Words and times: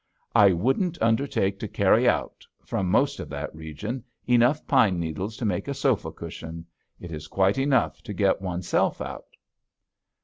I 0.33 0.51
wouldn't 0.51 0.99
undertake 0.99 1.59
to 1.59 1.67
carry 1.67 2.09
out, 2.09 2.43
from 2.65 2.89
most 2.89 3.19
of 3.19 3.29
that 3.29 3.53
region, 3.53 4.03
enough 4.25 4.65
pine 4.65 4.99
needles 4.99 5.37
to 5.37 5.45
make 5.45 5.67
a 5.67 5.75
sofa 5.75 6.11
cushion. 6.11 6.65
It 6.99 7.11
is 7.11 7.27
quite 7.27 7.59
enough 7.59 8.01
to 8.05 8.13
get 8.15 8.41
oneself 8.41 8.99
out. 8.99 9.37